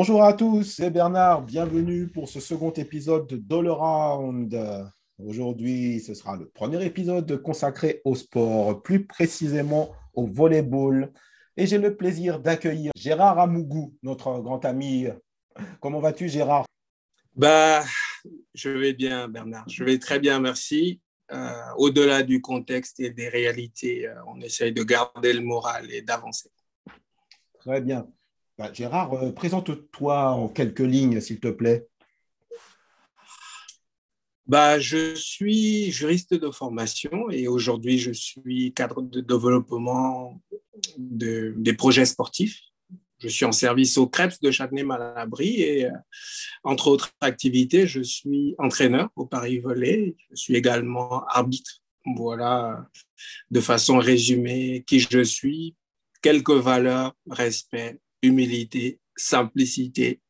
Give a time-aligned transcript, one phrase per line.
[0.00, 1.42] Bonjour à tous, c'est Bernard.
[1.42, 4.56] Bienvenue pour ce second épisode de Dollar Round.
[5.18, 11.12] Aujourd'hui, ce sera le premier épisode consacré au sport, plus précisément au volleyball.
[11.56, 15.08] Et j'ai le plaisir d'accueillir Gérard Amougou, notre grand ami.
[15.80, 16.66] Comment vas-tu, Gérard?
[17.34, 17.82] Bah,
[18.54, 19.68] Je vais bien, Bernard.
[19.68, 21.00] Je vais très bien, merci.
[21.32, 26.02] Euh, au-delà du contexte et des réalités, euh, on essaye de garder le moral et
[26.02, 26.50] d'avancer.
[27.58, 28.06] Très bien.
[28.58, 31.86] Bah, Gérard, euh, présente-toi en quelques lignes, s'il te plaît.
[34.48, 40.42] Bah, je suis juriste de formation et aujourd'hui, je suis cadre de développement
[40.96, 42.60] de, des projets sportifs.
[43.20, 45.90] Je suis en service au CREPS de Châtenay-Malabry et, euh,
[46.64, 50.16] entre autres activités, je suis entraîneur au Paris Volley.
[50.30, 51.80] Je suis également arbitre.
[52.16, 52.88] Voilà,
[53.52, 55.76] de façon résumée, qui je suis,
[56.22, 60.20] quelques valeurs, respect, humilité, simplicité,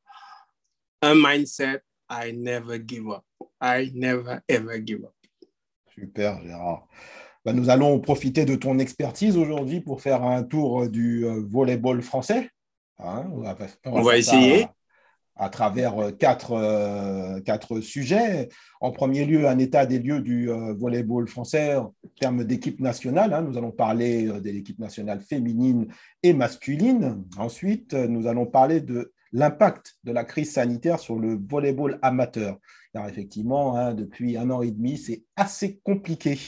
[1.02, 3.24] un mindset, I never give up.
[3.60, 5.14] I never ever give up.
[5.94, 6.88] Super, Gérard.
[7.44, 12.02] Ben, nous allons profiter de ton expertise aujourd'hui pour faire un tour du euh, volleyball
[12.02, 12.50] français.
[12.98, 13.30] Hein,
[13.84, 14.74] on va, essayer à
[15.48, 18.48] travers euh, quatre, euh, quatre, sujets.
[18.80, 23.32] En premier lieu, un état des lieux du euh, volleyball français en termes d'équipe nationale.
[23.32, 23.42] Hein.
[23.42, 25.86] Nous allons parler de l'équipe nationale féminine
[26.24, 27.24] et masculine.
[27.38, 32.58] Ensuite, nous allons parler de l'impact de la crise sanitaire sur le volleyball amateur.
[32.92, 36.38] Car effectivement, hein, depuis un an et demi, c'est assez compliqué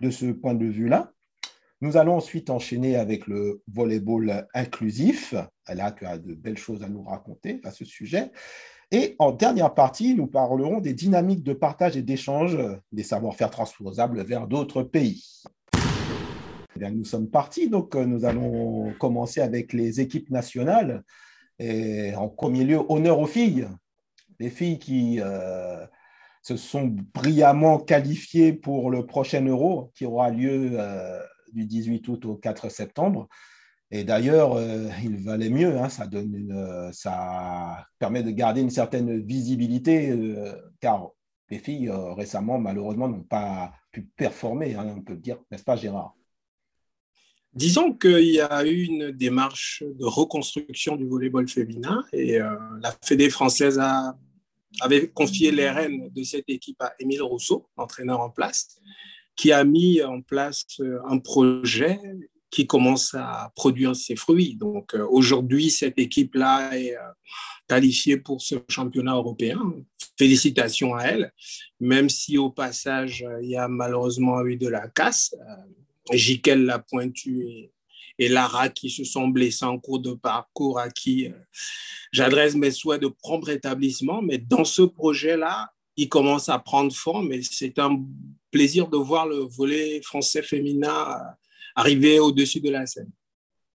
[0.00, 1.12] de ce point de vue-là.
[1.80, 5.34] Nous allons ensuite enchaîner avec le volleyball inclusif.
[5.68, 8.32] Là, tu as de belles choses à nous raconter à ce sujet.
[8.90, 12.58] Et en dernière partie, nous parlerons des dynamiques de partage et d'échange
[12.90, 15.24] des savoir-faire transposables vers d'autres pays.
[16.80, 21.02] Eh nous sommes partis, donc euh, nous allons commencer avec les équipes nationales.
[21.58, 23.68] Et en premier lieu, honneur aux filles.
[24.38, 25.84] Les filles qui euh,
[26.42, 31.20] se sont brillamment qualifiées pour le prochain Euro qui aura lieu euh,
[31.52, 33.28] du 18 août au 4 septembre.
[33.90, 38.70] Et d'ailleurs, euh, il valait mieux, hein, ça, donne euh, ça permet de garder une
[38.70, 41.10] certaine visibilité, euh, car
[41.50, 45.76] les filles récemment, malheureusement, n'ont pas pu performer, hein, on peut le dire, n'est-ce pas
[45.76, 46.14] Gérard?
[47.54, 53.30] Disons qu'il y a eu une démarche de reconstruction du volleyball féminin et la Fédé
[53.30, 53.80] française
[54.82, 58.78] avait confié les rênes de cette équipe à Émile Rousseau, l'entraîneur en place
[59.38, 61.98] qui a mis en place euh, un projet
[62.50, 64.56] qui commence à produire ses fruits.
[64.56, 67.00] Donc euh, aujourd'hui, cette équipe-là est euh,
[67.68, 69.60] qualifiée pour ce championnat européen.
[70.18, 71.32] Félicitations à elle,
[71.78, 75.36] même si au passage, il y a malheureusement eu de la casse.
[76.10, 77.72] Jiquel l'a pointu et,
[78.18, 81.28] et, Lara qui se sont blessés en cours de parcours à qui
[82.10, 84.20] j'adresse mes souhaits de prompt rétablissement.
[84.22, 88.02] Mais dans ce projet-là, il commence à prendre forme et c'est un
[88.50, 91.18] plaisir de voir le volet français féminin
[91.74, 93.10] arriver au-dessus de la scène.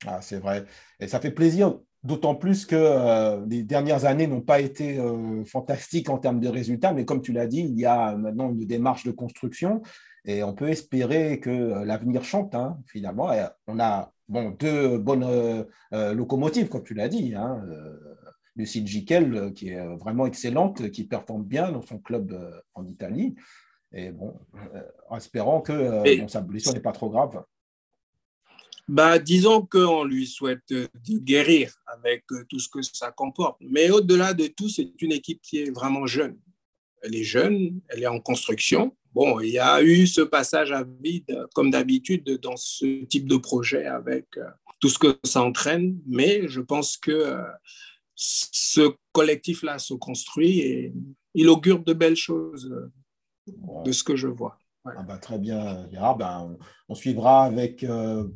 [0.06, 0.66] Ah, c'est vrai.
[1.00, 5.44] Et ça fait plaisir, d'autant plus que euh, les dernières années n'ont pas été euh,
[5.46, 8.66] fantastiques en termes de résultats, mais comme tu l'as dit, il y a maintenant une
[8.66, 9.82] démarche de construction
[10.26, 13.32] et on peut espérer que euh, l'avenir chante, hein, finalement.
[13.68, 17.34] on a bon, deux bonnes locomotives, comme tu l'as dit.
[17.36, 17.62] Hein,
[18.56, 22.38] Lucille qui est vraiment excellente, qui performe bien dans son club
[22.76, 23.36] en Italie.
[23.94, 27.44] Et bon, euh, en espérant que euh, sa blessure n'est pas trop grave.
[28.88, 30.90] Bah, disons qu'on lui souhaite de
[31.20, 33.58] guérir avec euh, tout ce que ça comporte.
[33.62, 36.38] Mais au-delà de tout, c'est une équipe qui est vraiment jeune.
[37.04, 38.96] Elle est jeune, elle est en construction.
[39.14, 43.38] Bon, il y a eu ce passage à vide, comme d'habitude, dans ce type de
[43.38, 44.26] projet avec
[44.80, 46.00] tout ce que ça entraîne.
[46.08, 47.38] Mais je pense que
[48.16, 50.94] ce collectif-là se construit et
[51.36, 52.74] il augure de belles choses
[53.48, 54.58] de ce que je vois.
[54.86, 56.18] Ah bah, très bien, Gérard.
[56.18, 56.58] Ben,
[56.90, 58.28] on, suivra avec euh,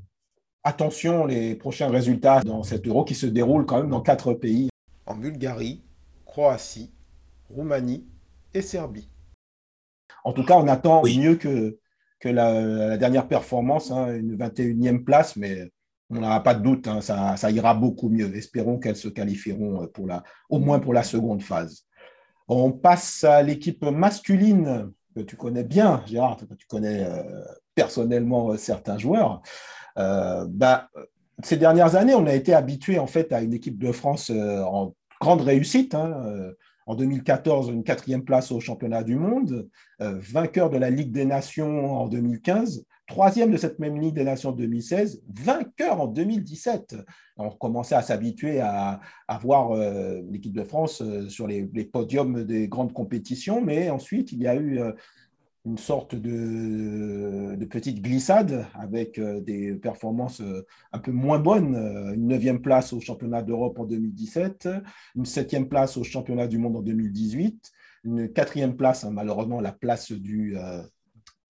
[0.64, 4.70] attention les prochains résultats dans cet euro qui se déroule quand même dans quatre pays
[5.06, 5.84] en Bulgarie,
[6.26, 6.94] Croatie,
[7.50, 8.08] Roumanie
[8.54, 9.10] et Serbie.
[10.24, 11.80] En tout cas, on attend mieux que,
[12.20, 15.72] que la, dernière performance, hein, une 21e place, mais
[16.10, 18.34] on n'aura pas de doute, hein, ça, ça, ira beaucoup mieux.
[18.36, 21.86] Espérons qu'elles se qualifieront pour la, au moins pour la seconde phase.
[22.48, 24.92] On passe à l'équipe masculine
[25.22, 27.24] tu connais bien, Gérard, tu connais euh,
[27.76, 29.42] personnellement euh, certains joueurs.
[29.98, 30.90] Euh, bah,
[31.44, 34.94] ces dernières années, on a été habitué en fait à une équipe de France en
[35.22, 35.94] grande réussite.
[35.94, 36.52] Hein,
[36.88, 39.70] En 2014, une quatrième place au championnat du monde,
[40.00, 44.52] vainqueur de la Ligue des Nations en 2015, troisième de cette même Ligue des Nations
[44.52, 46.98] 2016, vainqueur en 2017.
[47.38, 49.00] On commençait à s'habituer à,
[49.42, 54.44] voir euh, l'équipe de France euh, sur les, podiums des grandes compétitions, mais ensuite il
[54.44, 54.92] y a eu euh,
[55.66, 60.42] une sorte de, petite glissade avec des performances
[60.94, 61.76] un peu moins bonnes.
[62.14, 64.70] Une neuvième place au championnat d'Europe en 2017,
[65.18, 67.72] une septième place au championnat du monde en 2018,
[68.06, 70.56] une quatrième place, hein, malheureusement la place du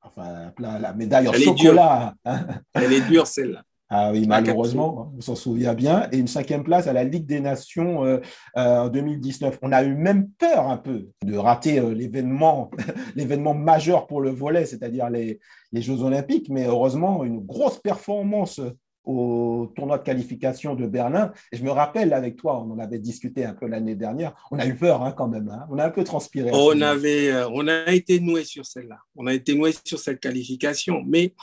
[0.01, 2.13] enfin, la médaille en chocolat.
[2.25, 2.47] Hein.
[2.73, 3.63] Elle est dure, celle-là.
[3.89, 6.09] Ah oui, malheureusement, on s'en souvient bien.
[6.11, 8.19] Et une cinquième place à la Ligue des Nations euh,
[8.57, 9.59] euh, en 2019.
[9.61, 12.69] On a eu même peur un peu de rater euh, l'événement,
[13.15, 15.39] l'événement majeur pour le volet, c'est-à-dire les,
[15.71, 16.49] les, Jeux Olympiques.
[16.49, 18.59] Mais heureusement, une grosse performance
[19.07, 21.31] au tournoi de qualification de Berlin.
[21.51, 24.59] Et je me rappelle avec toi, on en avait discuté un peu l'année dernière, on
[24.59, 25.65] a eu peur hein, quand même, hein.
[25.71, 26.51] on a un peu transpiré.
[26.54, 30.19] On, avait, euh, on a été noué sur celle-là, on a été noué sur cette
[30.19, 31.04] qualification.
[31.07, 31.33] Mais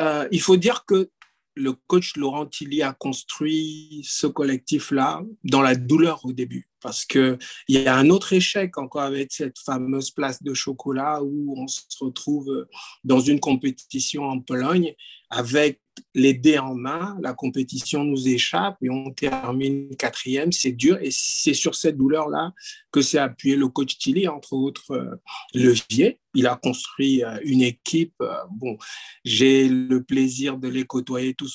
[0.00, 1.10] euh, il faut dire que
[1.54, 6.66] le coach Laurent Tilly a construit ce collectif-là dans la douleur au début.
[6.80, 7.38] Parce qu'il
[7.68, 11.82] y a un autre échec encore avec cette fameuse place de chocolat où on se
[12.00, 12.66] retrouve
[13.04, 14.94] dans une compétition en Pologne
[15.28, 15.82] avec
[16.14, 20.98] les dés en main, la compétition nous échappe et on termine quatrième, c'est dur.
[21.00, 22.52] Et c'est sur cette douleur-là
[22.90, 25.16] que s'est appuyé le coach Tilly, entre autres euh,
[25.54, 26.20] leviers.
[26.34, 28.14] Il a construit euh, une équipe.
[28.20, 28.76] Euh, bon,
[29.24, 31.48] j'ai le plaisir de les côtoyer tout,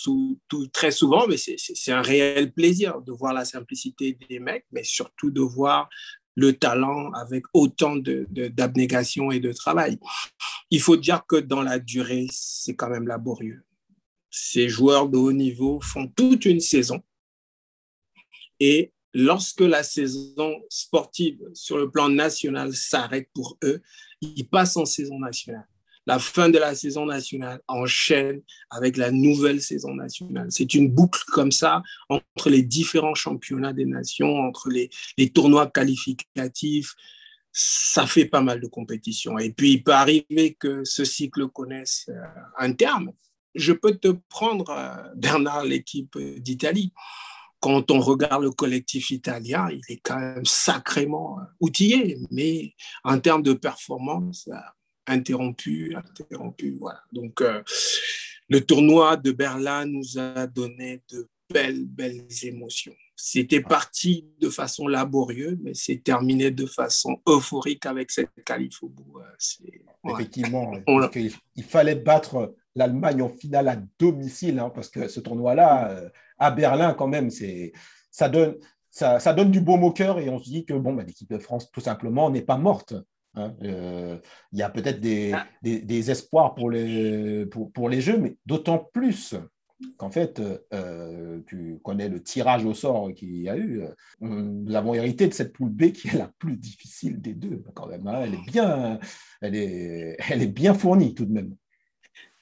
[0.47, 4.83] tout très souvent, mais c'est un réel plaisir de voir la simplicité des mecs, mais
[4.83, 5.89] surtout de voir
[6.35, 9.97] le talent avec autant d'abnégation et de travail.
[10.69, 13.63] Il faut dire que dans la durée, c'est quand même laborieux
[14.29, 17.01] ces joueurs de haut niveau font toute une saison.
[18.59, 23.81] Et lorsque la saison sportive sur le plan national s'arrête pour eux,
[24.21, 25.67] ils passent en saison nationale.
[26.05, 30.47] La fin de la saison nationale enchaîne avec la nouvelle saison nationale.
[30.49, 34.89] C'est une boucle comme ça entre les différents championnats des nations, entre les,
[35.31, 36.95] tournois qualificatifs.
[37.51, 39.37] Ça fait pas mal de compétitions.
[39.37, 42.21] Et puis, il peut arriver que ce cycle connaisse euh,
[42.57, 43.11] un terme
[43.57, 46.93] je peux te prendre, euh, Bernard, l'équipe d'Italie.
[47.59, 52.73] Quand on regarde le collectif italien, il est quand même sacrément euh, outillé, mais
[53.03, 54.57] en termes de performance, euh,
[55.07, 56.77] interrompu, interrompu.
[56.79, 57.01] Voilà.
[57.11, 57.41] Donc,
[58.49, 62.95] le tournoi de Berlin nous a donné de belles, belles émotions.
[63.15, 68.89] C'était parti de façon laborieuse, mais c'est terminé de façon euphorique avec cette qualif au
[68.89, 69.19] bout.
[70.09, 70.73] Effectivement,
[71.55, 76.51] il fallait battre l'Allemagne en finale à domicile, hein, parce que ce tournoi-là, euh, à
[76.51, 77.73] Berlin, quand même, c'est,
[78.11, 78.55] ça, donne,
[78.91, 81.29] ça, ça, donne du baume au cœur et on se dit que bon, bah, l'équipe
[81.29, 82.93] de France, tout simplement, n'est pas morte.
[83.33, 83.55] Hein.
[83.63, 84.17] Euh,
[84.51, 85.47] il y a peut-être des, ah.
[85.63, 89.35] des, des, espoirs pour les, pour, pour les Jeux, mais d'autant plus
[89.97, 90.41] qu'en fait,
[90.73, 93.83] euh, tu connais le tirage au sort qu'il y a eu.
[94.21, 97.87] Nous avons hérité de cette poule B qui est la plus difficile des deux, quand
[97.87, 98.07] même.
[98.07, 98.21] Hein.
[98.23, 98.99] Elle, est bien,
[99.41, 101.55] elle, est, elle est bien fournie tout de même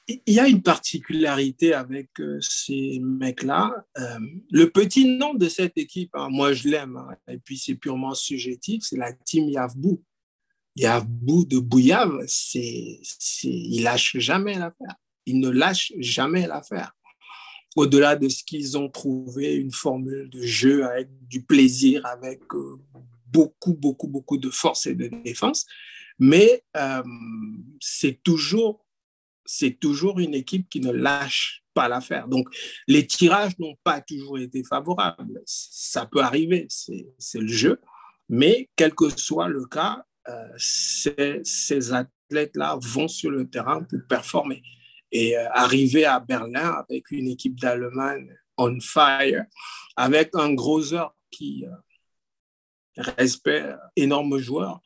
[0.07, 3.85] il y a une particularité avec euh, ces mecs-là.
[3.97, 4.19] Euh,
[4.51, 8.13] le petit nom de cette équipe, hein, moi je l'aime, hein, et puis c'est purement
[8.13, 10.03] subjectif, c'est la team Yavbou.
[10.75, 14.95] Yavbou de Bouillave, c'est, c'est, il lâche jamais l'affaire.
[15.25, 16.95] Il ne lâche jamais l'affaire.
[17.75, 22.77] Au-delà de ce qu'ils ont trouvé, une formule de jeu avec du plaisir, avec euh,
[23.27, 25.65] beaucoup, beaucoup, beaucoup de force et de défense,
[26.19, 26.63] mais
[27.81, 28.84] c'est toujours
[29.45, 32.27] c'est toujours une équipe qui ne lâche pas l'affaire.
[32.27, 32.47] Donc,
[32.87, 35.41] les tirages n'ont pas toujours été favorables.
[35.45, 37.79] Ça peut arriver, c'est le jeu.
[38.29, 44.63] Mais quel que soit le cas, euh, ces, athlètes-là vont sur le terrain pour performer.
[45.11, 49.45] Et euh, arriver à Berlin avec une équipe d'Allemagne on fire,
[49.97, 50.81] avec un gros
[51.29, 54.81] qui euh, respecte énorme joueur,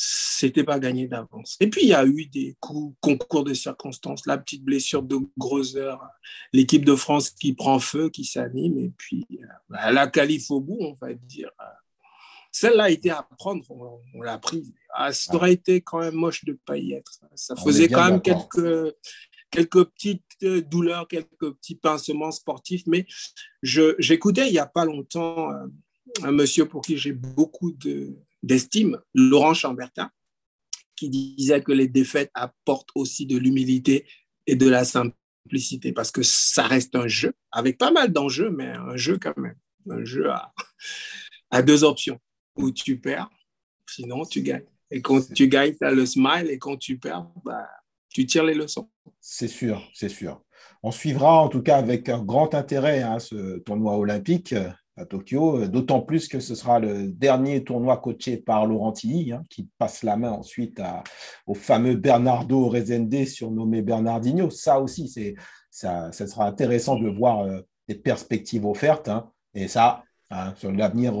[0.00, 1.56] c'était pas gagné d'avance.
[1.58, 5.16] Et puis, il y a eu des coups, concours de circonstances, la petite blessure de
[5.36, 5.94] Grosser,
[6.52, 9.26] l'équipe de France qui prend feu, qui s'anime, et puis
[9.68, 11.50] bah, la qualif au bout, on va dire.
[12.52, 13.64] Celle-là a été à prendre,
[14.14, 14.72] on, l'a prise.
[14.94, 17.18] Ah, ça aurait été quand même moche de ne pas y être.
[17.34, 18.94] Ça faisait quand même quelques,
[19.50, 23.04] quelques petites douleurs, quelques petits pincements sportifs, mais
[23.64, 25.66] j'écoutais il n'y a pas longtemps euh,
[26.22, 30.10] un monsieur pour qui j'ai beaucoup de, d'estime, Laurent Chambertin,
[30.96, 34.06] qui disait que les défaites apportent aussi de l'humilité
[34.46, 38.66] et de la simplicité, parce que ça reste un jeu, avec pas mal d'enjeux, mais
[38.66, 39.56] un jeu quand même.
[39.90, 42.18] Un jeu à, deux options,
[42.56, 43.30] où tu perds
[43.88, 44.66] Sinon, tu gagnes.
[44.90, 46.48] Et quand tu gagnes, tu as le smile.
[46.50, 47.66] Et quand tu perds, bah,
[48.10, 48.90] tu tires les leçons.
[49.20, 50.42] C'est sûr, c'est sûr.
[50.82, 54.54] On suivra en tout cas avec un grand intérêt hein, ce tournoi olympique
[55.04, 59.44] Tokyo, euh, d'autant plus que ce sera le dernier tournoi coaché par Laurent Tilly, hein,
[59.48, 60.80] qui passe la main ensuite
[61.46, 64.50] au fameux Bernardo Rezende, surnommé Bernardinho.
[64.50, 65.34] Ça aussi, c'est,
[65.70, 69.08] ça, sera intéressant de voir euh, des perspectives offertes.
[69.08, 69.30] Hein.
[69.54, 70.04] et ça,
[70.56, 71.14] sur l'avenir,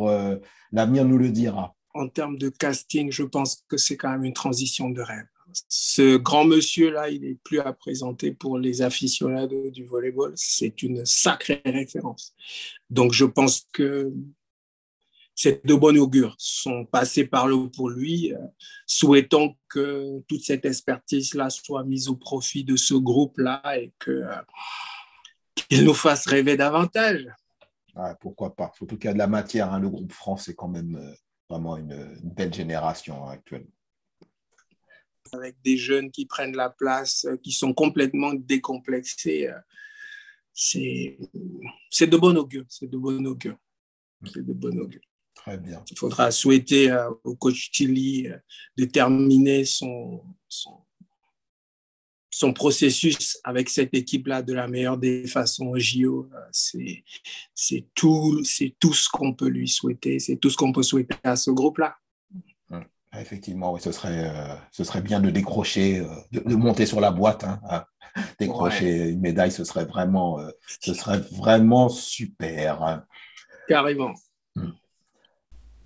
[0.70, 1.74] l'avenir nous le dira.
[1.94, 5.24] En termes de casting, je pense que c'est quand même une transition de rêve
[5.68, 10.32] ce grand monsieur-là, il n'est plus à présenter pour les aficionados du volleyball.
[10.36, 12.34] C'est une sacrée référence.
[12.90, 14.12] Donc, je pense que
[15.34, 16.34] c'est de bon augure.
[16.36, 18.34] Sont passés par là pour lui.
[18.34, 18.38] Euh,
[18.86, 24.34] souhaitons que toute cette expertise-là soit mise au profit de ce groupe-là et euh,
[25.54, 27.26] qu'il nous fasse rêver davantage.
[28.20, 29.72] pourquoi pas qu'il y a de la matière.
[29.72, 29.78] Hein.
[29.78, 31.14] Le groupe France est quand même euh,
[31.48, 33.70] vraiment une, belle génération actuellement
[35.32, 39.48] avec des jeunes qui prennent la place, euh, qui sont complètement décomplexés.
[39.48, 39.58] Euh,
[40.52, 42.64] c'est de bon augure.
[42.68, 43.56] C'est de bon augure.
[44.32, 45.00] C'est de bon augure.
[45.34, 45.84] Très bien.
[45.90, 48.28] Il faudra souhaiter euh, au coach Tilly
[48.76, 50.78] de terminer son, son,
[52.28, 56.28] son, processus avec cette équipe-là de la meilleure des façons au JO.
[56.50, 58.42] C'est tout,
[58.80, 60.18] tout ce qu'on peut lui souhaiter.
[60.18, 61.96] C'est tout ce qu'on peut souhaiter à ce groupe-là.
[63.10, 67.00] Ah, effectivement, oui, ce serait, euh, ce serait bien de décrocher, euh, de, monter sur
[67.00, 67.84] la boîte, hein, hein.
[68.38, 70.50] décrocher une médaille, ce serait vraiment, euh,
[70.80, 72.82] ce serait vraiment super.
[72.82, 73.04] Hein.
[73.66, 74.12] Carrément.
[74.56, 74.72] Hmm.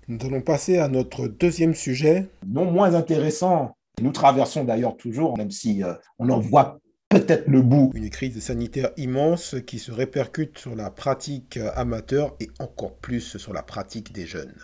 [0.09, 3.77] Nous allons passer à notre deuxième sujet, non moins intéressant.
[4.01, 5.81] Nous traversons d'ailleurs toujours, même si
[6.19, 7.91] on en voit peut-être le bout.
[7.93, 13.53] Une crise sanitaire immense qui se répercute sur la pratique amateur et encore plus sur
[13.53, 14.55] la pratique des jeunes.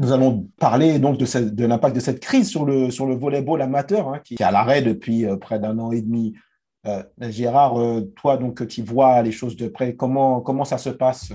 [0.00, 4.08] Nous allons parler donc de, l'impact de cette crise sur le, sur le volleyball amateur,
[4.08, 6.34] hein, qui est à l'arrêt depuis euh, près d'un an et demi.
[6.86, 10.90] Euh, Gérard, euh, toi donc tu vois les choses de près, comment, comment ça se
[10.90, 11.32] passe?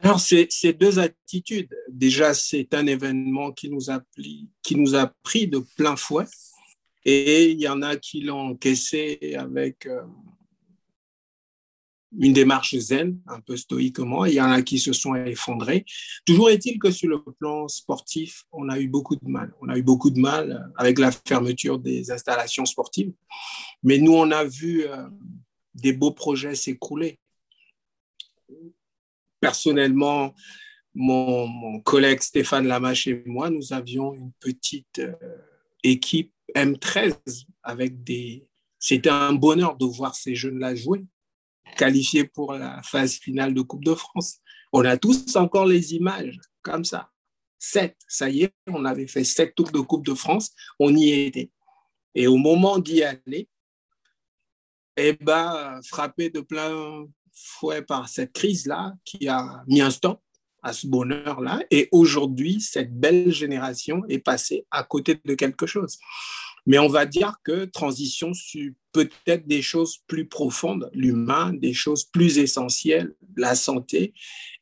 [0.00, 1.72] Alors, c'est deux attitudes.
[1.88, 6.24] Déjà, c'est un événement qui nous a pris de plein fouet.
[7.04, 9.86] Et il y en a qui l'ont encaissé avec,
[12.18, 14.24] une démarche zen, un peu stoïquement.
[14.24, 15.84] Il y en a qui se sont effondrés.
[16.26, 19.52] Toujours est-il que sur le plan sportif, on a eu beaucoup de mal.
[19.60, 23.12] On a eu beaucoup de mal avec la fermeture des installations sportives.
[23.82, 25.08] Mais nous, on a vu euh,
[25.74, 27.18] des beaux projets s'écrouler.
[29.40, 30.34] Personnellement,
[30.94, 35.14] mon, collègue Stéphane Lamache et moi, nous avions une petite euh,
[35.82, 37.16] équipe M13
[37.62, 38.46] avec des...
[38.78, 41.04] C'était un bonheur de voir ces jeunes-là jouer
[41.76, 44.38] qualifiés pour la phase finale de Coupe de France.
[44.72, 47.10] On a tous encore les images comme ça.
[47.58, 51.10] Sept, ça y est, on avait fait sept tours de Coupe de France, on y
[51.10, 51.50] était.
[52.14, 53.48] Et au moment d'y aller,
[54.96, 60.20] eh ben, frappé de plein fouet par cette crise-là qui a mis un stop
[60.62, 61.60] à ce bonheur-là.
[61.70, 65.98] Et aujourd'hui, cette belle génération est passée à côté de quelque chose.
[66.66, 72.04] Mais on va dire que transition sur peut-être des choses plus profondes, l'humain, des choses
[72.04, 74.12] plus essentielles, la santé,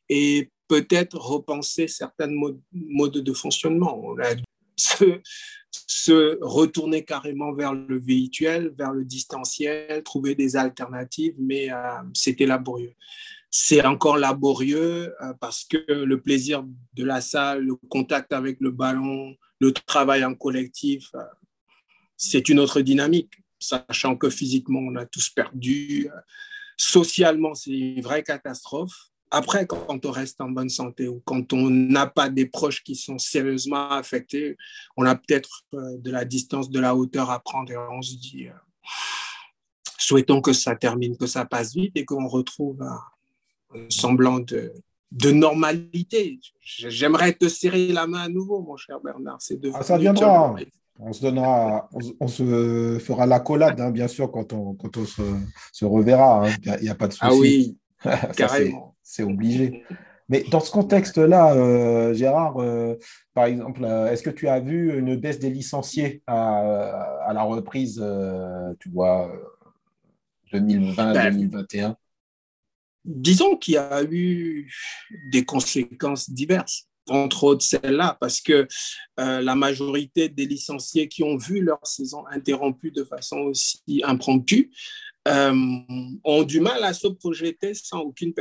[0.09, 2.31] et peut-être repenser certains
[2.71, 4.01] modes, de fonctionnement.
[4.03, 4.35] On a
[4.77, 11.77] se, retourner carrément vers le virtuel, vers le distanciel, trouver des alternatives, mais euh,
[12.13, 12.93] c'était laborieux.
[13.49, 18.71] C'est encore laborieux euh, parce que le plaisir de la salle, le contact avec le
[18.71, 21.19] ballon, le travail en collectif, euh,
[22.23, 26.07] c'est une autre dynamique, sachant que physiquement, on a tous perdu.
[26.77, 28.93] Socialement, c'est une vraie catastrophe.
[29.31, 32.95] Après, quand on reste en bonne santé ou quand on n'a pas des proches qui
[32.95, 34.55] sont sérieusement affectés,
[34.97, 38.15] on a peut-être euh, de la distance, de la hauteur à prendre et on se
[38.15, 38.53] dit, euh,
[39.97, 42.99] souhaitons que ça termine, que ça passe vite et qu'on retrouve un,
[43.89, 44.73] semblant de,
[45.11, 46.39] de normalité.
[46.59, 49.41] J'aimerais te serrer la main à nouveau, mon cher Bernard.
[49.41, 50.55] C'est de ah, ça viendra.
[50.99, 55.85] On se donnera, on, se fera l'accolade, hein, bien sûr, quand on, quand on se,
[55.85, 56.47] reverra.
[56.47, 56.51] Hein.
[56.63, 57.25] Il n'y a, pas de souci.
[57.25, 57.77] Ah oui,
[58.35, 58.95] carrément.
[59.01, 59.83] C'est obligé.
[60.31, 62.97] Mais dans ce contexte-là, euh, Gérard, euh,
[63.33, 68.01] par exemple, euh, est-ce que tu as vu une baisse des licenciés à, la reprise,
[68.79, 69.29] tu vois,
[70.53, 71.95] 2020-2021 ben,
[73.03, 74.71] Disons qu'il y a eu
[75.31, 78.67] des conséquences diverses entre autres celle-là, parce que
[79.19, 84.71] euh, la majorité des licenciés qui ont vu leur saison interrompue de façon aussi impromptue
[85.27, 85.53] euh,
[86.23, 88.33] ont du mal à se projeter sans aucune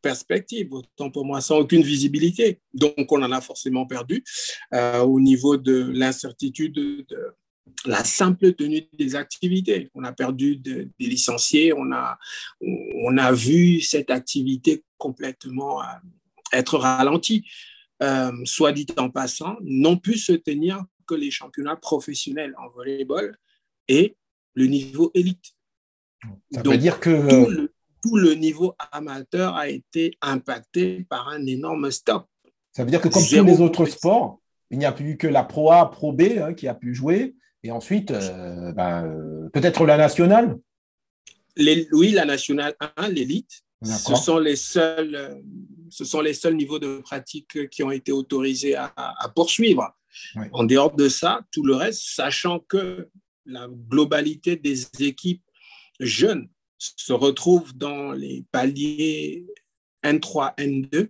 [0.00, 2.60] perspective, autant pour moi, sans aucune visibilité.
[2.72, 4.22] Donc, on en a forcément perdu
[4.72, 7.34] euh, au niveau de l'incertitude de,
[7.86, 9.90] la simple tenue des activités.
[9.94, 12.18] On a perdu des licenciés, on a,
[12.60, 15.80] on a vu cette activité complètement
[16.52, 17.44] être ralentie.
[18.44, 23.36] Soit dit en passant, n'ont pu se tenir que les championnats professionnels en volleyball
[23.88, 24.16] et
[24.54, 25.54] le niveau élite.
[26.52, 31.90] Ça veut dire que euh, tout le, niveau amateur a été impacté par un énorme
[31.90, 32.26] stop.
[32.72, 34.40] Ça veut dire que comme tous les autres sports,
[34.70, 37.34] il n'y a plus que la Pro A, Pro B hein, qui a pu jouer,
[37.62, 40.58] et ensuite euh, ben, euh, peut-être la nationale.
[41.92, 43.62] oui, la nationale 1, l'élite.
[43.82, 45.42] Ce sont les seuls,
[45.88, 48.92] ce sont les seuls niveaux de pratique qui ont été autorisés à,
[49.34, 49.96] poursuivre.
[50.52, 53.08] En dehors de ça, tout le reste, sachant que
[53.46, 55.42] la globalité des équipes
[55.98, 59.46] jeunes se retrouvent dans les paliers
[60.04, 61.08] N3, N2,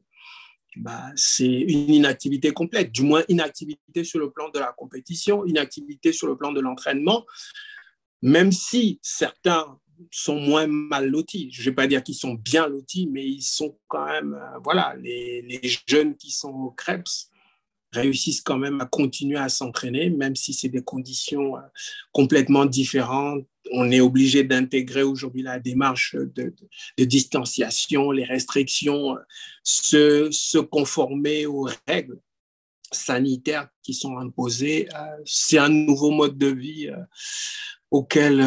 [0.77, 6.13] bah, c'est une inactivité complète, du moins inactivité sur le plan de la compétition, inactivité
[6.13, 7.27] sur le plan de l'entraînement,
[8.23, 9.79] même si certains
[10.11, 11.51] sont moins mal lotis.
[11.53, 14.59] Je ne vais pas dire qu'ils sont bien lotis, mais ils sont quand même, euh,
[14.63, 17.31] voilà, les, jeunes qui sont au CREPS
[17.93, 21.61] réussissent quand même à continuer à s'entraîner, même si c'est des conditions euh,
[22.13, 23.45] complètement différentes.
[23.73, 26.55] On est obligé d'intégrer aujourd'hui la démarche de,
[26.99, 32.21] distanciation, les restrictions, euh, se, conformer aux règles
[32.93, 34.89] sanitaires qui sont imposées.
[35.25, 36.91] C'est un nouveau mode de vie
[37.91, 38.41] auquel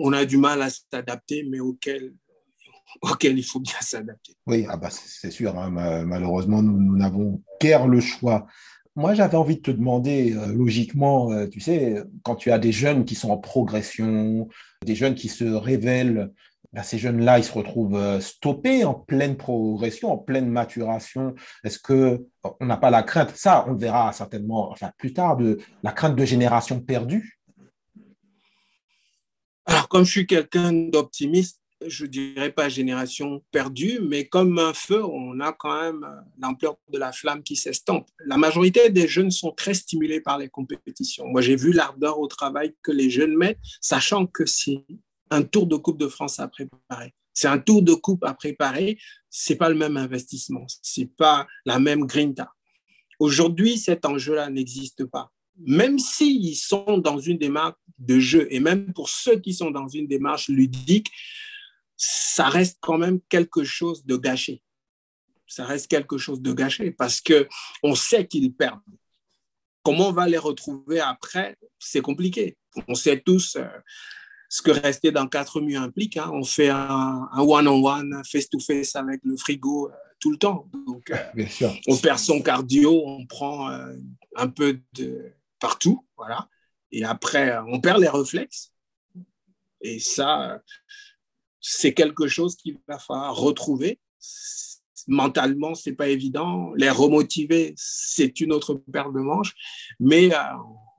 [0.00, 1.60] on a du mal à s'adapter, mais
[3.02, 4.34] auquel il faut bien s'adapter.
[4.46, 5.70] Oui, ah bah c'est sûr, hein,
[6.04, 8.46] malheureusement, nous n'avons guère le choix.
[8.94, 12.72] Moi, j'avais envie de te demander, euh, logiquement, euh, tu sais, quand tu as des
[12.72, 14.48] jeunes qui sont en progression,
[14.84, 16.30] des jeunes qui se révèlent,
[16.74, 21.34] ben, ces jeunes-là, ils se retrouvent euh, stoppés en pleine progression, en pleine maturation.
[21.64, 22.26] Est-ce que
[22.60, 26.16] on n'a pas la crainte, ça, on verra certainement, enfin plus tard, de la crainte
[26.16, 27.40] de génération perdue
[29.66, 35.04] Alors, comme je suis quelqu'un d'optimiste, je dirais pas génération perdue, mais comme un feu,
[35.04, 38.08] on a quand même euh, l'ampleur de la flamme qui s'estompe.
[38.24, 41.26] La majorité des jeunes sont très stimulés par les compétitions.
[41.26, 44.84] Moi, j'ai vu l'ardeur au travail que les jeunes mettent, sachant que c'est
[45.30, 47.14] un tour de Coupe de France à préparer.
[47.34, 48.98] C'est un tour de coupe à préparer.
[49.30, 50.66] C'est pas le même investissement.
[50.82, 52.52] C'est pas la même grinta.
[53.18, 55.32] Aujourd'hui, cet enjeu-là n'existe pas.
[55.58, 59.88] Même s'ils sont dans une démarche de jeu, et même pour ceux qui sont dans
[59.88, 61.10] une démarche ludique,
[61.96, 64.62] ça reste quand même quelque chose de gâché.
[65.46, 67.46] Ça reste quelque chose de gâché parce que
[67.82, 68.80] on sait qu'ils perdent.
[69.84, 72.56] Comment on va les retrouver après, c'est compliqué.
[72.88, 73.66] On sait tous euh,
[74.48, 76.16] ce que rester dans quatre murs implique.
[76.16, 76.30] Hein.
[76.32, 80.68] On fait un one-on-one, face-to-face avec le frigo euh, tout le temps.
[80.86, 81.46] Donc, euh,
[81.86, 83.68] on perd son cardio, on prend
[84.36, 85.32] un peu de
[85.62, 86.48] partout, voilà.
[86.90, 88.72] Et après, on perd les réflexes.
[89.80, 90.60] Et ça,
[91.60, 94.00] c'est quelque chose qu'il va falloir retrouver.
[95.06, 96.72] Mentalement, c'est pas évident.
[96.76, 99.54] Les remotiver, c'est une autre paire de manches.
[100.00, 100.38] Mais euh,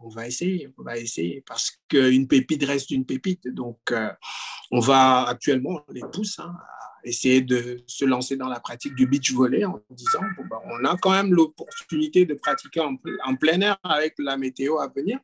[0.01, 3.47] on va essayer, on va essayer parce qu'une pépite reste une pépite.
[3.49, 4.11] Donc, euh,
[4.71, 6.55] on va actuellement, on les pousse hein,
[7.03, 10.97] essayer de se lancer dans la pratique du beach volley en disant ben, on a
[10.97, 15.19] quand même l'opportunité de pratiquer en, plein air avec la météo à venir.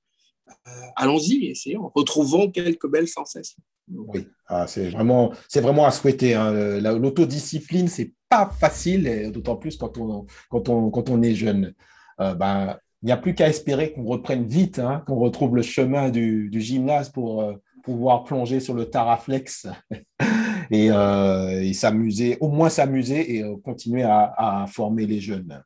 [0.50, 3.62] Euh, allons-y, essayons, retrouvons quelques belles sensations.
[3.92, 6.36] Oui, ah, c'est vraiment, vraiment à souhaiter.
[6.36, 6.80] Hein.
[6.80, 11.74] L'autodiscipline, c'est pas facile, d'autant plus quand on, quand, on, quand on est jeune.
[12.20, 15.62] Euh, ben, il n'y a plus qu'à espérer qu'on reprenne vite, hein, qu'on retrouve le
[15.62, 17.54] chemin du, du gymnase pour euh,
[17.90, 19.68] pouvoir plonger sur le Taraflex
[20.72, 25.64] et, euh, et s'amuser, au moins s'amuser et continuer à, former les jeunes.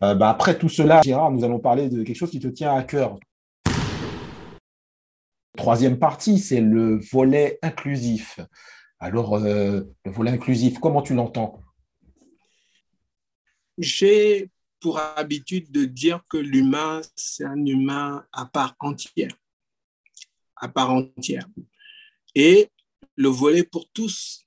[0.00, 2.82] Ben, après tout cela, Gérard, nous allons parler de quelque chose qui te tient à
[2.82, 3.18] cœur.
[5.56, 8.40] Troisième partie, c'est le volet inclusif.
[8.98, 11.60] Alors, euh, le volet inclusif, comment tu l'entends?
[13.78, 19.30] J'ai pour habitude de dire que l'humain, c'est un humain à part entière.
[20.62, 21.46] À part entière.
[22.34, 22.70] Et
[23.16, 24.46] le volet pour tous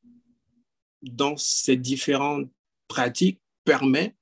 [1.01, 2.49] dans ces différentes
[2.88, 4.15] pratiques permet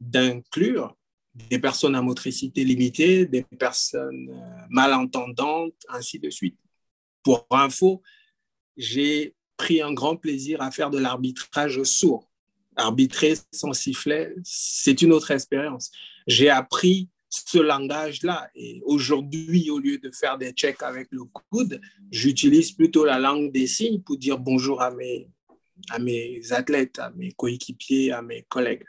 [0.00, 0.96] d'inclure
[1.34, 6.58] des personnes à motricité limitée, des personnes euh, malentendantes, ainsi de suite.
[7.22, 8.02] Pour info,
[8.76, 12.30] j'ai pris un grand plaisir à faire de l'arbitrage sourd.
[12.76, 15.90] Arbitrer sans sifflet, c'est une autre expérience.
[16.26, 18.48] J'ai appris ce langage-là.
[18.54, 23.52] Et aujourd'hui, au lieu de faire des checks avec le coude, j'utilise plutôt la langue
[23.52, 25.28] des signes pour dire bonjour à mes,
[25.90, 28.84] à mes athlètes, à mes coéquipiers, à mes collègues.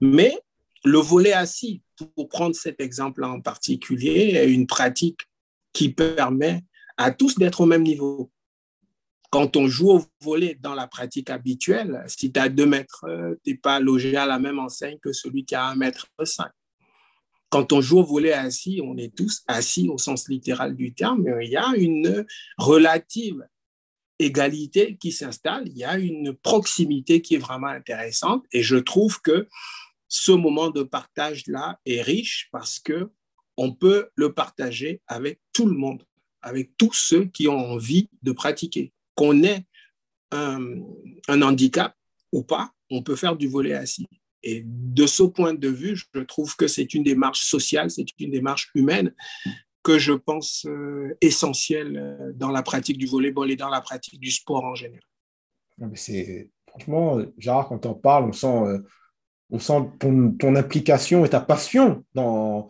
[0.00, 0.36] Mais
[0.84, 1.82] le volet assis,
[2.16, 5.20] pour prendre cet exemple en particulier, est une pratique
[5.72, 6.64] qui permet
[6.96, 8.30] à tous d'être au même niveau.
[9.30, 13.34] Quand on joue au volet dans la pratique habituelle, si tu as deux mètres, euh,
[13.42, 16.50] tu n'es pas logé à la même enseigne que celui qui a un mètre cinq.
[17.52, 21.20] Quand on joue au volet assis, on est tous assis au sens littéral du terme,
[21.20, 22.24] mais il y a une
[22.56, 23.46] relative
[24.18, 29.20] égalité qui s'installe, il y a une proximité qui est vraiment intéressante et je trouve
[29.20, 29.48] que
[30.08, 33.10] ce moment de partage-là est riche parce que
[33.58, 36.06] on peut le partager avec tout le monde,
[36.40, 38.94] avec tous ceux qui ont envie de pratiquer.
[39.14, 39.66] Qu'on ait
[40.30, 40.80] un,
[41.28, 41.94] un handicap
[42.32, 44.06] ou pas, on peut faire du volet assis.
[44.42, 48.30] Et de ce point de vue, je trouve que c'est une démarche sociale, c'est une
[48.30, 49.14] démarche humaine
[49.82, 54.20] que je pense euh, essentielle euh, dans la pratique du volleyball et dans la pratique
[54.20, 55.02] du sport en général.
[55.94, 62.68] C'est franchement, Gérard, quand on parle, on sent, euh, ton, implication et ta passion dans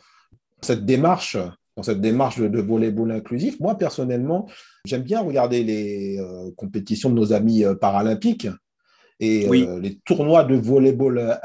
[0.63, 1.37] cette démarche,
[1.77, 3.61] dans cette démarche de, volleyball inclusif.
[3.61, 4.49] Moi, personnellement,
[4.87, 6.19] j'aime bien regarder les
[6.57, 8.49] compétitions de nos amis paralympiques.
[9.21, 9.49] Et
[9.81, 11.39] les tournois de volleyball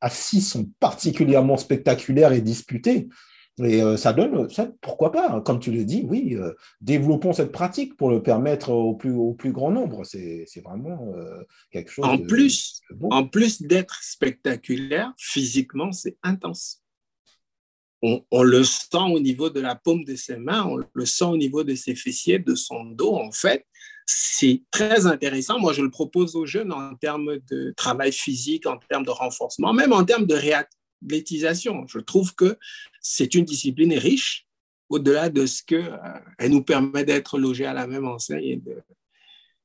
[0.00, 3.08] assis sont particulièrement spectaculaires et disputés.
[3.58, 7.34] Et euh, ça donne, ça, pourquoi pas, hein, comme tu le dis, oui, euh, développons
[7.34, 10.04] cette pratique pour le permettre au plus, au plus grand nombre.
[10.04, 12.06] C'est vraiment euh, quelque chose.
[12.06, 16.82] En plus, en plus d'être spectaculaire, physiquement, c'est intense.
[18.00, 21.24] On, on, le sent au niveau de la paume de ses mains, on le sent
[21.24, 23.14] au niveau de ses fessiers, de son dos.
[23.16, 23.66] En fait,
[24.14, 25.58] c'est très intéressant.
[25.58, 29.72] Moi, je le propose aux jeunes en termes de travail physique, en termes de renforcement,
[29.72, 30.78] même en termes de réaction
[31.88, 32.58] je trouve que
[33.00, 34.46] c'est une discipline riche
[34.88, 36.00] au-delà de ce qu'elle
[36.40, 38.60] euh, nous permet d'être logés à la même enseigne.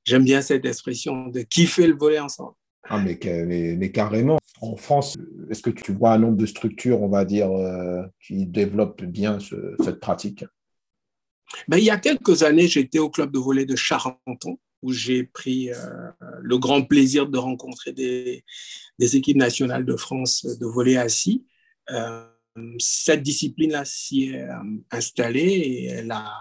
[0.06, 2.56] J'aime bien cette expression de kiffer le volet ensemble.
[2.90, 3.20] Ah, mais,
[3.76, 4.38] mais, carrément.
[4.62, 5.16] En France,
[5.50, 9.38] est-ce que tu vois un nombre de structures, on va dire, euh, qui développent bien
[9.84, 10.46] cette pratique?
[11.68, 15.24] Ben, Il y a quelques années, j'étais au club de volet de Charenton où j'ai
[15.24, 18.44] pris euh, le grand plaisir de rencontrer des,
[19.00, 21.46] équipes nationales de France de volley assis.
[21.90, 22.26] Euh,
[22.80, 24.56] cette discipline-là s'y est euh,
[24.92, 26.32] installée et elle a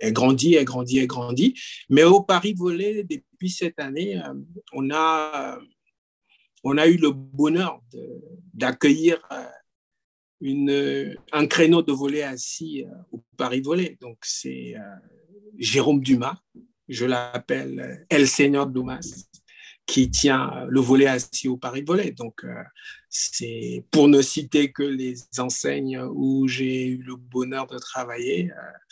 [0.00, 1.54] elle grandit, elle grandit, elle grandit.
[1.88, 4.20] Mais au Paris Volley, depuis cette année,
[4.72, 5.58] on a,
[6.62, 7.80] on a eu le bonheur
[8.52, 9.26] d'accueillir
[10.44, 13.96] un créneau de volley assis au Paris Volley.
[14.00, 14.74] Donc, c'est
[15.58, 16.36] Jérôme Dumas,
[16.88, 19.26] je l'appelle El Señor Dumas,
[19.86, 22.12] qui tient le volet assis au Paris Volet.
[22.12, 22.62] Donc, euh,
[23.08, 28.88] c'est pour ne citer que les enseignes où j'ai eu le bonheur de travailler, euh,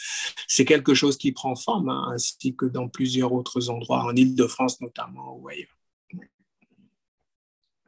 [0.47, 4.81] c'est quelque chose qui prend forme, hein, ainsi que dans plusieurs autres endroits, en Ile-de-France
[4.81, 5.69] notamment ou ailleurs.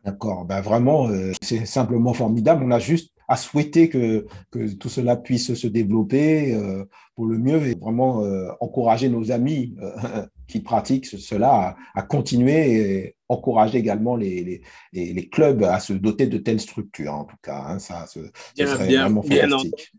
[0.04, 2.62] D'accord, ben vraiment, euh, c'est simplement formidable.
[2.64, 6.84] On a juste à souhaiter que, que tout cela puisse se développer euh,
[7.14, 9.74] pour le mieux et vraiment euh, encourager nos amis
[10.48, 16.26] qui pratiquent cela à, continuer et encourager également les, les, les, clubs à se doter
[16.26, 17.64] de telles structures, en tout cas.
[17.66, 17.78] Hein.
[17.78, 19.92] ça, serait vraiment fantastique.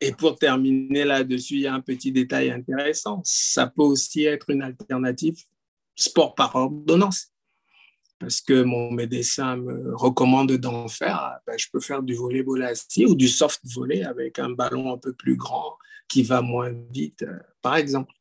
[0.00, 3.20] Et pour terminer là-dessus, il y a un petit détail intéressant.
[3.24, 5.36] Ça peut aussi être une alternative
[5.96, 7.32] sport par ordonnance
[8.18, 13.06] parce que mon médecin me recommande d'en faire, ben, je peux faire du volleyball assis
[13.06, 15.74] ou du soft volley avec un ballon un peu plus grand
[16.08, 18.12] qui va moins vite, euh, par exemple.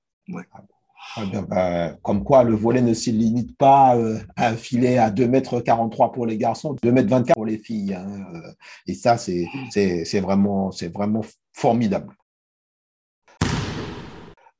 [1.16, 5.10] Ah ben, comme quoi, le volet ne se limite pas euh, à un filet à
[5.10, 7.94] 2,43 m pour les garçons, 2,24 m pour les filles.
[7.94, 8.52] Hein, euh,
[8.86, 11.22] et ça, c'est vraiment, vraiment
[11.54, 12.14] formidable.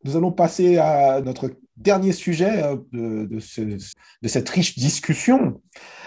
[0.04, 3.40] Nous allons passer à notre dernier sujet euh, de,
[4.28, 5.62] cette riche discussion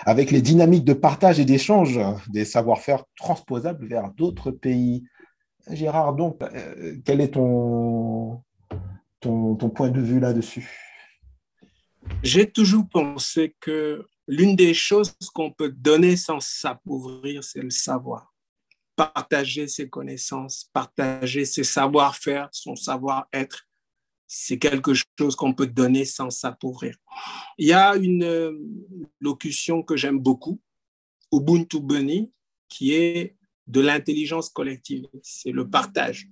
[0.04, 5.04] avec les dynamiques de partage et d'échange des savoir-faire transposables vers d'autres pays.
[5.70, 8.42] Gérard, donc, euh, quel est ton,
[9.20, 10.68] ton, point de vue là-dessus?
[12.22, 18.34] J'ai toujours pensé que l'une des choses qu'on peut donner sans s'appauvrir, c'est le savoir.
[18.96, 23.66] Partager ses connaissances, partager ses savoir-faire, son savoir-être
[24.32, 26.94] c'est quelque chose qu'on peut donner sans s'appauvrir.
[27.58, 28.56] Il y a une euh,
[29.18, 30.60] locution que j'aime beaucoup,
[31.32, 32.30] Ubuntu Bunny,
[32.68, 36.28] qui est de l'intelligence collective, c'est le partage.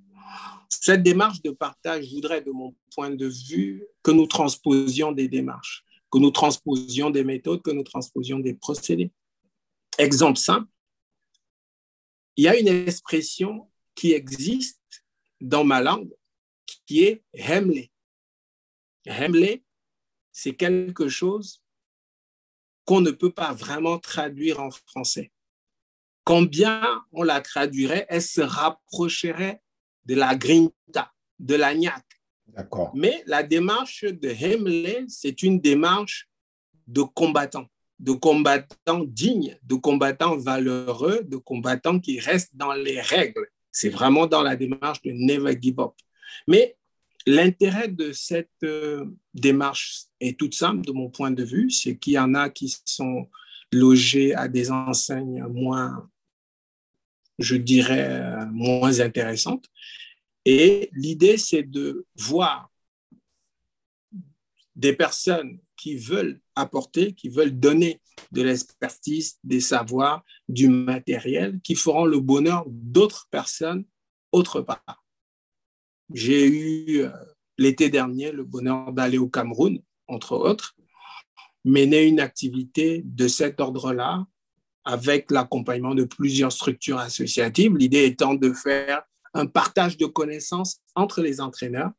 [0.69, 5.85] Cette démarche de partage voudrait, de mon point de vue, que nous transposions des démarches,
[6.09, 9.11] que nous transposions des méthodes, que nous transposions des procédés.
[9.99, 10.69] Exemple simple,
[12.37, 15.03] il y a une expression qui existe
[15.41, 16.13] dans ma langue,
[16.87, 17.90] qui est Hemley.
[19.07, 19.62] Hemley,
[20.33, 21.62] c'est quelque chose
[22.85, 25.33] qu'on ne peut pas vraiment traduire en français.
[26.24, 29.62] Combien on la traduirait, elle se rapprocherait
[30.04, 31.74] de la grinta, de la
[32.46, 32.92] D'accord.
[32.94, 36.28] Mais la démarche de Hemley, c'est une démarche
[36.87, 37.66] de combattant,
[37.98, 43.46] de combattant digne, de combattant valeureux, de combattant qui reste dans les règles.
[43.70, 45.92] C'est vraiment dans la démarche de never give up.
[46.47, 46.77] Mais
[47.27, 52.14] l'intérêt de cette euh, démarche est toute simple de mon point de vue, c'est qu'il
[52.14, 53.29] y en a qui sont
[53.73, 56.11] logés à des enseignes moins,
[57.38, 59.67] je dirais, moins intéressantes.
[60.45, 62.71] Et l'idée, c'est de voir
[64.75, 68.01] des personnes qui veulent apporter, qui veulent donner
[68.33, 73.85] de l'expertise, des savoirs, du matériel, qui feront le bonheur d'autres personnes
[74.33, 75.05] autre part.
[76.12, 77.11] J'ai eu euh,
[77.59, 80.75] l'été dernier le bonheur d'aller au Cameroun, entre autres,
[81.64, 84.27] mener une activité de cet ordre-là
[84.85, 89.03] avec l'accompagnement de plusieurs structures associatives, l'idée étant de faire
[89.35, 91.92] un partage de connaissances entre les entraîneurs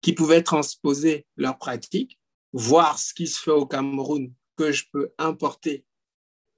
[0.00, 2.20] qui pouvaient transposer leurs pratiques,
[2.52, 5.84] voir ce qui se fait au Cameroun que je peux importer.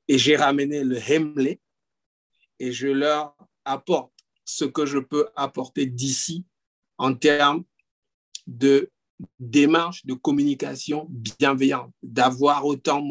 [0.08, 1.60] Et j'ai ramené le Hemley
[2.58, 4.12] et je leur apporte
[4.44, 6.44] ce que je peux apporter d'ici
[7.00, 7.64] en termes
[8.46, 8.90] de
[9.38, 13.02] démarche de communication bienveillante, d'avoir autant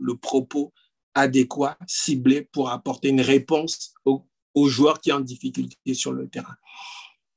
[0.00, 0.72] le propos
[1.14, 6.28] adéquat, ciblé pour apporter une réponse aux, aux joueurs qui sont en difficulté sur le
[6.28, 6.56] terrain.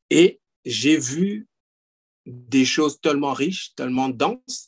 [0.09, 1.47] Et j'ai vu
[2.25, 4.67] des choses tellement riches, tellement denses.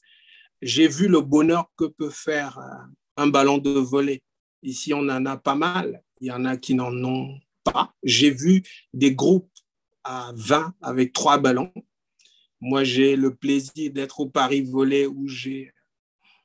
[0.62, 2.86] J'ai vu le bonheur que peut faire euh,
[3.18, 4.22] un ballon de volet.
[4.62, 6.04] Ici, on en a pas mal.
[6.20, 7.94] Il y en a qui n'en ont pas.
[8.04, 9.51] J'ai vu des groupes
[10.04, 11.72] à 20 avec trois ballons.
[12.60, 15.74] Moi, j'ai le plaisir d'être au Paris Volet où j'ai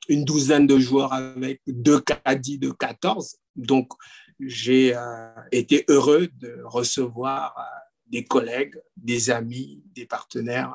[0.09, 3.37] une douzaine de joueurs avec deux caddies de 14.
[3.55, 3.91] Donc,
[4.39, 7.61] j'ai euh, été heureux de recevoir euh,
[8.07, 10.73] des collègues, des amis, des partenaires,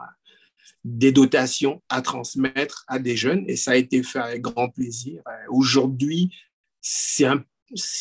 [0.85, 5.23] des dotations à transmettre à des jeunes et ça a été fait avec grand plaisir.
[5.27, 6.35] Euh, aujourd'hui,
[6.81, 7.29] c'est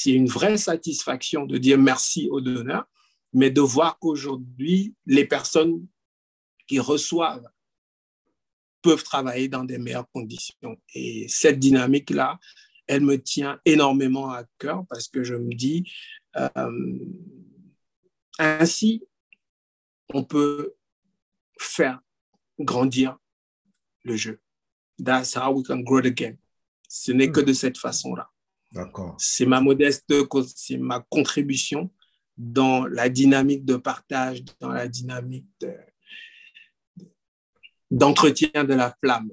[0.06, 2.86] une vraie satisfaction de dire merci aux donneurs,
[3.34, 5.88] mais de voir qu'aujourd'hui, les personnes
[6.68, 7.48] qui reçoivent
[8.82, 10.78] peuvent travailler dans des meilleures conditions.
[10.96, 12.40] Et cette dynamique-là,
[12.88, 15.92] elle me tient énormément à cœur parce que je me dis,
[16.36, 17.00] euh,
[18.40, 19.04] ainsi,
[20.14, 20.74] on peut
[21.60, 22.02] faire
[22.60, 23.18] grandir
[24.04, 24.42] le jeu.
[25.04, 26.38] That's how we can grow the game.
[26.90, 27.46] Ce n'est que hmm.
[27.46, 28.30] de cette façon-là.
[28.72, 29.16] D'accord.
[29.18, 30.06] C'est ma modeste,
[30.56, 31.92] c'est ma contribution
[32.42, 35.46] dans la dynamique de partage, dans la dynamique
[37.92, 39.30] d'entretien de la flamme.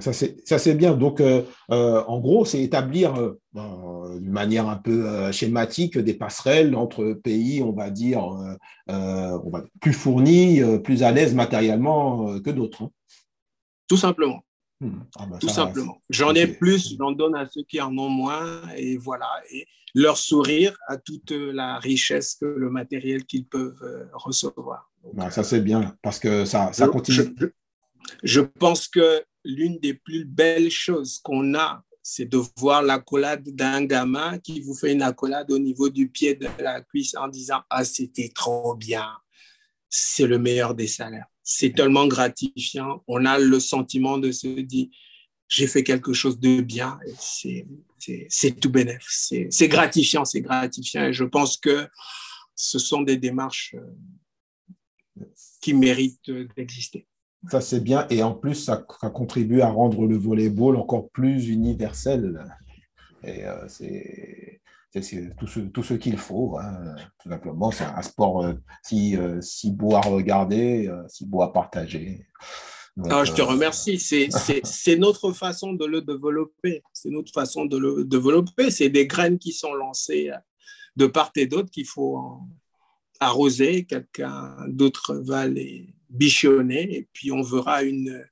[0.00, 0.12] Ça,
[0.58, 0.94] c'est bien.
[0.94, 3.40] Donc, euh, euh, en gros, c'est établir euh,
[4.18, 8.24] d'une manière un peu schématique des passerelles entre pays, on va dire,
[8.88, 12.84] on va, plus fournis, plus à l'aise matériellement que d'autres.
[12.84, 12.90] Hein.
[13.88, 14.44] Tout simplement.
[14.82, 15.04] Hmm.
[15.16, 16.02] Ah ben, Tout simplement.
[16.10, 19.30] J'en ai plus, j'en donne à ceux qui en ont moins, et voilà.
[19.52, 19.64] Et
[19.94, 24.90] leur sourire à toute la richesse que le matériel qu'ils peuvent recevoir.
[25.14, 27.32] Ben, ça, c'est bien, parce que ça, ça continue.
[28.24, 33.84] je pense que l'une des plus belles choses qu'on a, c'est de voir l'accolade d'un
[33.84, 37.62] gamin qui vous fait une accolade au niveau du pied de la cuisse en disant
[37.70, 39.08] Ah, c'était trop bien.
[39.88, 41.26] C'est le meilleur des salaires.
[41.54, 43.02] C'est tellement gratifiant.
[43.06, 44.88] On a le sentiment de se dire
[45.48, 46.98] J'ai fait quelque chose de bien.
[47.18, 47.66] C'est
[48.58, 49.34] tout bénéfice.
[49.50, 51.04] C'est gratifiant, c'est gratifiant.
[51.04, 51.86] Et je pense que
[52.54, 53.74] ce sont des démarches
[55.20, 55.24] euh,
[55.60, 57.06] qui méritent d'exister.
[57.50, 58.06] Ça, c'est bien.
[58.08, 62.42] Et en plus, ça, contribue à rendre le volleyball encore plus universel.
[63.24, 64.31] Et euh, c'est
[64.92, 66.58] tout ce, tout ce qu'il faut.
[66.58, 66.94] Hein.
[67.22, 68.52] Tout simplement, c'est un sport euh,
[68.82, 72.26] si, euh, si beau à regarder, si beau à partager.
[73.08, 73.98] Ah, je te remercie.
[74.64, 76.82] C'est notre façon de le développer.
[76.92, 78.70] C'est notre façon de le développer.
[78.70, 80.30] C'est des graines qui sont lancées
[80.96, 82.42] de part et d'autre qu'il faut
[83.18, 83.86] arroser.
[83.86, 88.22] Quelqu'un d'autre va les bichonner et puis on verra une,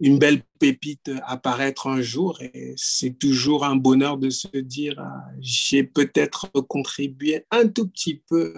[0.00, 5.24] une belle pépite apparaître un jour et c'est toujours un bonheur de se dire ah,
[5.38, 8.54] j'ai peut-être contribué un tout petit peu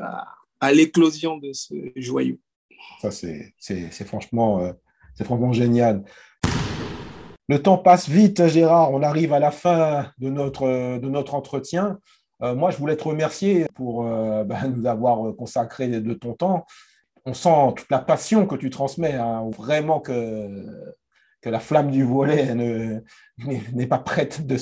[0.60, 2.36] à, l'éclosion de ce joyau.
[3.00, 3.52] Ça, c'est
[4.04, 4.72] franchement, euh,
[5.24, 6.04] franchement génial.
[7.48, 8.92] Le temps passe vite, Gérard.
[8.92, 11.98] On arrive à la fin de notre, de notre entretien.
[12.40, 14.04] moi, je voulais te remercier pour
[14.44, 16.64] bah, nous avoir consacré de ton temps.
[17.24, 19.50] On sent toute la passion que tu transmets, hein.
[19.56, 20.94] vraiment que,
[21.42, 22.54] que la flamme du volet
[23.72, 24.56] n'est pas prête de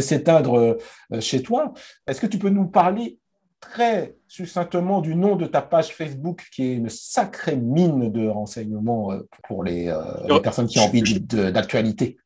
[0.00, 0.76] s'éteindre
[1.20, 1.72] chez toi.
[2.06, 3.18] Est-ce que tu peux nous parler
[3.60, 9.12] très succinctement du nom de ta page Facebook, qui est une sacrée mine de renseignements
[9.12, 12.18] euh, pour les, euh, personnes qui ont envie d'actualité?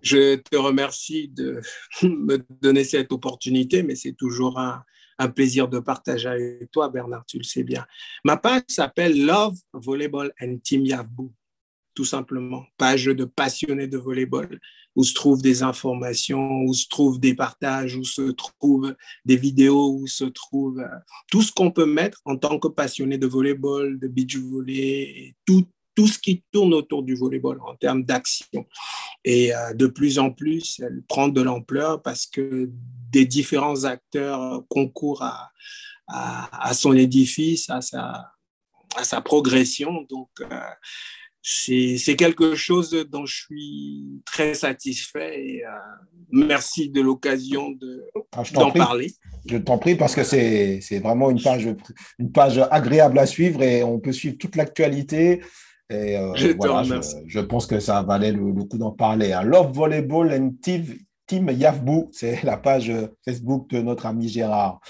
[0.00, 1.60] Je te remercie de
[2.02, 4.84] me donner cette opportunité, mais c'est toujours un,
[5.34, 7.84] plaisir de partager avec toi, Bernard, tu le sais bien.
[8.22, 11.32] Ma page s'appelle Love Volleyball and Team Yavbou
[11.98, 12.64] tout simplement.
[12.76, 14.60] Page de passionnés de volleyball,
[14.94, 19.96] où se trouvent des informations, où se trouvent des partages, où se trouvent des vidéos,
[19.98, 20.86] où se trouve euh,
[21.28, 25.66] tout ce qu'on peut mettre en tant que passionné de volleyball, de beach volley, tout,
[25.96, 28.64] tout ce qui tourne autour du volleyball en termes d'action.
[29.24, 32.70] Et euh, de plus en plus, elle prend de l'ampleur parce que
[33.10, 35.50] des différents acteurs concourent à,
[36.06, 38.32] à, son édifice, à sa,
[38.94, 40.06] à sa progression.
[40.08, 40.60] Donc, euh,
[41.50, 45.70] c'est quelque chose dont je suis très satisfait et euh,
[46.30, 47.74] merci de l'occasion
[48.32, 49.14] ah, d'en parler.
[49.46, 51.66] Je t'en prie parce que c'est vraiment une page,
[52.18, 55.40] une page agréable à suivre et on peut suivre toute l'actualité.
[55.88, 59.34] Et euh, je, voilà, je, pense que ça valait le, coup d'en parler.
[59.42, 62.92] Love Volleyball and Team, Yavbou, c'est la page
[63.24, 64.80] Facebook de notre ami Gérard.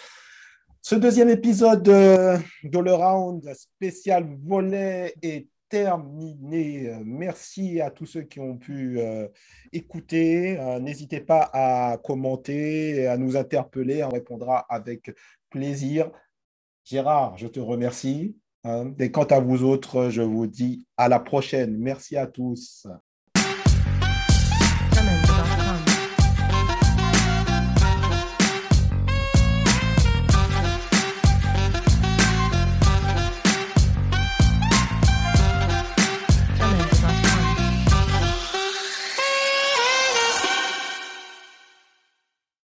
[0.83, 6.99] Ce deuxième épisode de, de le round spécial volet est terminé.
[7.05, 9.29] Merci à tous ceux qui ont pu euh,
[9.73, 10.59] écouter.
[10.59, 14.03] Euh, n'hésitez pas à commenter, à nous interpeller.
[14.05, 15.11] On répondra avec
[15.51, 16.11] plaisir.
[16.85, 18.37] Gérard, je te remercie.
[18.65, 18.95] Hein.
[18.99, 21.77] Et quant à vous autres, je vous dis à la prochaine.
[21.79, 22.87] Merci à tous.